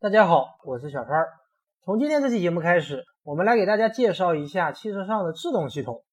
[0.00, 1.26] 大家好，我是小川。
[1.82, 6.04] 从今天这期节目开始，我们来给大家介绍一下汽车上的制动系统。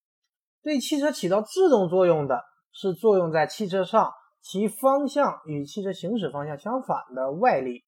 [0.64, 4.12] 对汽车起到制动作用的是作用在汽车上
[4.42, 7.84] 其方向与汽车行驶方向相反的外力。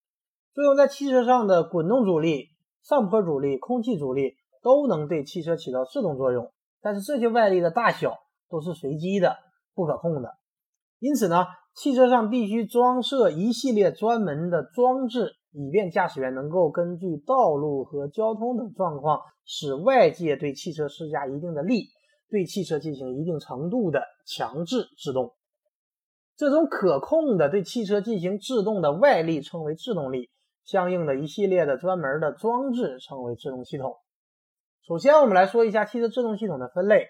[0.53, 2.49] 作用在汽车上的滚动阻力、
[2.83, 8.13] 上坡阻力、空气阻力都能对汽车起到制动作用，但是这些外力的大小
[8.51, 9.35] 都是随机的、
[9.73, 10.35] 不可控的。
[10.99, 21.87] 因此呢，汽车上必须装设一系列专门的装置，以便驾驶员能够根据道路和交通等状况，使外界对汽车施加一定的力，
[22.29, 25.33] 对汽车进行一定程度的强制制动。
[26.35, 30.29] 这种可控的对汽车进行制动的外力称为制动力，
[30.63, 33.95] 相应的一系列的专门的装置称为制动系统。
[34.87, 37.07] 首先，我们来说一下汽车制动系统的分类。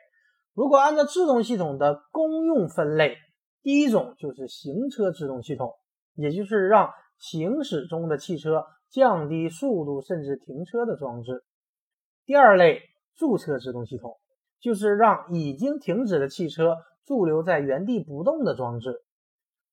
[0.53, 3.17] 如果按照制动系统的功用分类，
[3.61, 5.73] 第一种就是行车制动系统，
[6.15, 11.43] 也就是让行驶中的汽车降低速度甚至停车的装置。
[12.25, 12.81] 第二类
[13.15, 14.17] 驻车制动系统，
[14.61, 19.01] 就是让已经停止的汽车驻留在原地不动的装置。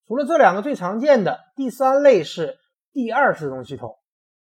[0.06, 2.58] 除了这两个最常见的，第三类是
[2.92, 3.96] 第二制动系统，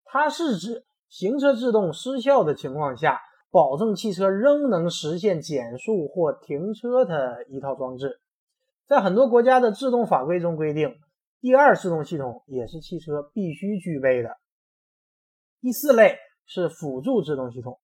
[0.03, 3.19] 它是指行车制动失效的情况下，
[3.51, 8.19] 保证汽车仍能实现减速或停车的一套装置。
[8.87, 10.95] 在很多国家的制动法规中规定，
[11.43, 14.37] 第二制动系统也是汽车必须具备的。
[15.59, 17.81] 第四类是辅助制动系统，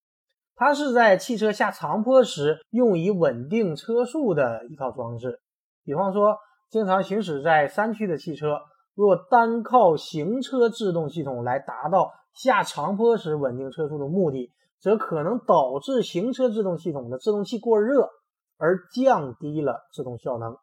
[0.56, 5.42] 它是在汽车下长坡时用以稳定车速的一套装置。
[5.84, 6.38] 比方说，
[6.70, 8.62] 经常行驶在山区的汽车，
[8.96, 18.08] 若单靠行车制动系统来达到下长坡时稳定车速的目的，则可能导致行车制动系统的制动器过热，
[18.56, 20.56] 而降低了制动效能。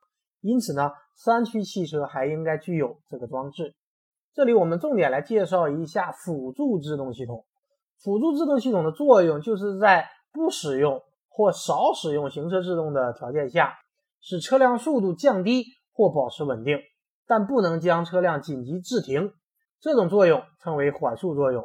[0.46, 3.74] 因此呢，三驱汽车还应该具有这个装置。
[4.32, 7.44] 这里我们重点来介绍一下辅助制动系统。
[8.02, 13.74] 辅助制动系统的作用就是在不使用或少使用行车制动的条件下，
[14.20, 16.78] 使车辆速度降低或保持稳定，
[17.26, 19.32] 但不能将车辆紧急制停。
[19.80, 21.64] 这种作用称为缓速作用。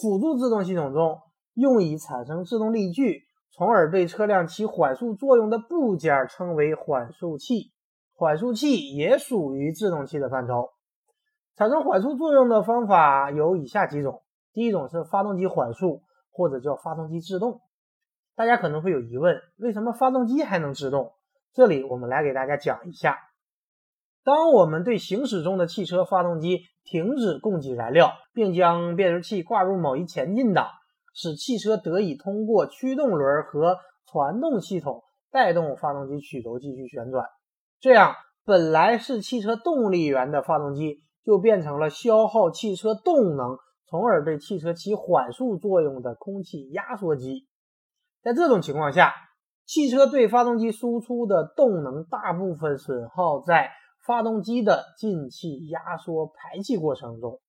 [0.00, 1.18] 辅助制动系统中
[1.54, 7.72] 用以产生制动力矩，从而对车辆起缓速作用的部件称为缓速器。
[8.22, 10.70] 缓速器也属于制动器的范畴。
[11.56, 14.22] 产生缓速作用的方法有以下几种：
[14.52, 17.60] 第一种是发动机缓速，或者叫发动机制动。
[18.36, 21.14] 大家可能会有疑问，为什么发动机还能制动？
[21.52, 23.18] 这里我们来给大家讲一下。
[24.22, 30.68] 当我们对行驶中的汽车发动机停止供给燃料，并将变速器挂入某一前进档，
[31.12, 35.02] 使汽车得以通过驱动轮和传动系统
[35.32, 37.26] 带动发动机曲轴继续旋转。
[37.82, 47.48] 这样，本来是汽车动力源的发动机就变成了消耗汽车动能，从而对汽车起缓速作用的空气压缩机。
[48.22, 49.12] 在这种情况下，
[49.66, 53.72] 汽车对发动机输出的动能大部分损耗在
[54.06, 57.40] 发动机的进气压缩排气过程中，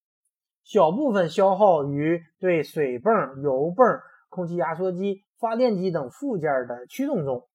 [0.64, 3.86] 小部分消耗于对水泵、油泵、
[4.30, 7.46] 空气压缩机、发电机等附件的驱动中。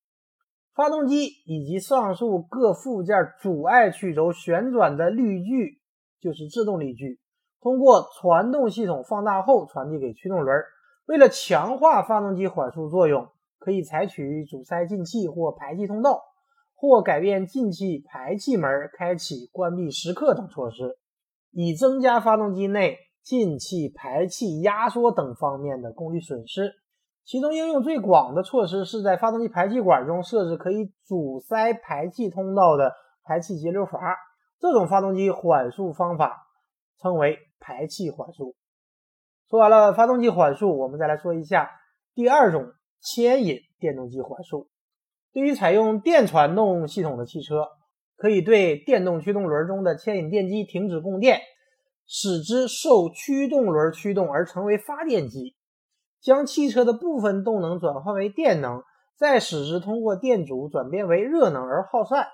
[0.74, 5.80] 发动机以及上述各附件阻碍曲轴旋转的力矩
[6.20, 7.20] 就是制动力矩，
[7.60, 10.62] 通过传动系统放大后传递给驱动轮。
[11.06, 16.22] 为了强化发动机缓速作用，可以采取阻塞进气或排气通道，
[16.74, 20.98] 或改变进气排气门开启、关闭时刻等措施，
[21.50, 26.79] 以增加发动机内进气排气压缩等方面的功率损失。
[27.24, 32.92] 其中应用最广的措施是在发动机排气管中设置可以阻塞排气通道的
[33.22, 34.16] 排气节流阀。
[34.58, 36.46] 这种发动机缓速方法
[37.00, 38.56] 称为排气缓速。
[39.48, 41.70] 说完了发动机缓速，我们再来说一下
[42.14, 44.68] 第二种牵引电动机缓速。
[45.32, 47.68] 对于采用电传动系统的汽车，
[48.16, 51.40] 可以对电动驱动轮中的牵引电机停止供电，
[52.06, 55.56] 使之受驱动轮驱动而成为发电机。
[56.20, 58.82] 将汽车的部分动能转换为电能，
[59.16, 62.26] 再使之通过电阻转变为热能而耗散。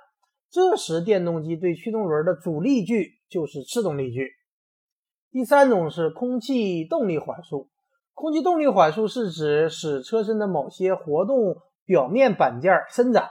[0.50, 4.30] 这时，电动机对驱动轮的阻力矩就是制动力矩。
[5.30, 7.68] 第三种是空气动力缓速。
[8.14, 13.28] 空气动力缓速是指使车身的某些活动表面板件伸展，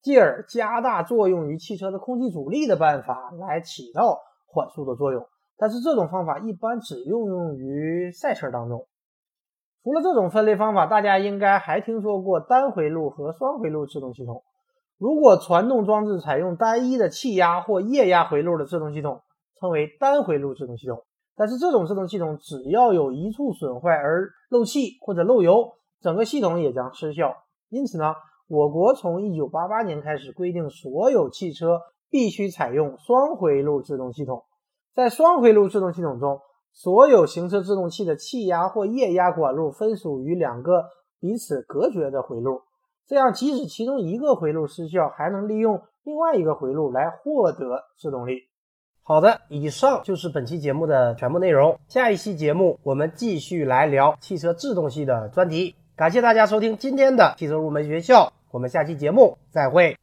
[0.00, 5.26] 继而加大作用于汽车的空气阻力的办法来起到缓速的作用。
[5.58, 8.86] 但是，这种方法一般只应用于赛车当中。
[9.86, 14.42] 除了这种分类方法，大家应该还听说过单回路和双回路制动系统。
[14.98, 19.20] 如果传动装置采用单一的气压或液压回路的制动系统，
[19.60, 21.04] 称为单回路制动系统。
[21.36, 27.36] 但是这种制动系统只要有一处损坏而漏气或者漏油，整个系统也将失效。
[27.68, 28.12] 因此呢，
[28.48, 31.78] 我国从一九八八年开始规定，所有汽车
[32.10, 34.42] 必须采用双回路制动系统。
[34.96, 36.40] 在双回路制动系统中，
[36.78, 40.84] 所有行车制动器的气压或液压管路分属于两个
[41.18, 42.60] 彼此隔绝的回路，
[43.06, 48.42] 这样即使其中一个回路失效，还能利用另外一个回路来获得制动力。
[49.02, 51.78] 好的，以上就是本期节目的全部内容。
[51.88, 55.74] 下一期节目我们继续来聊汽车制动系的专题。
[55.96, 59.96] 感谢大家收听今天的汽车入门学校，我们下期节目再会。